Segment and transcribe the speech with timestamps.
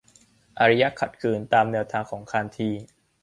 [0.59, 2.69] อารยะขัดขืน ตามแนวทางของคานธี